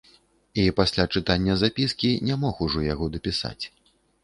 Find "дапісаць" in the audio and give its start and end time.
3.19-3.59